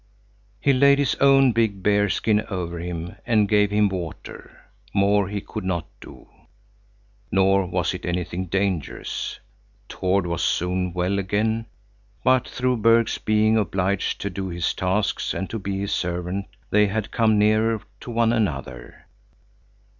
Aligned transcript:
He 0.59 0.73
laid 0.73 0.97
his 0.97 1.13
own 1.21 1.51
big 1.51 1.83
bearskin 1.83 2.43
over 2.49 2.79
him 2.79 3.17
and 3.23 3.47
gave 3.47 3.69
him 3.69 3.87
water, 3.87 4.61
more 4.95 5.27
he 5.27 5.41
could 5.41 5.63
not 5.63 5.85
do. 5.99 6.27
Nor 7.31 7.67
was 7.67 7.93
it 7.93 8.03
anything 8.03 8.47
dangerous. 8.47 9.39
Tord 9.87 10.25
was 10.25 10.43
soon 10.43 10.91
well 10.91 11.19
again. 11.19 11.67
But 12.23 12.47
through 12.47 12.77
Berg's 12.77 13.19
being 13.19 13.57
obliged 13.59 14.19
to 14.21 14.31
do 14.31 14.47
his 14.47 14.73
tasks 14.73 15.35
and 15.35 15.47
to 15.51 15.59
be 15.59 15.79
his 15.81 15.91
servant, 15.91 16.47
they 16.71 16.87
had 16.87 17.11
come 17.11 17.37
nearer 17.37 17.79
to 17.99 18.09
one 18.09 18.33
another. 18.33 19.05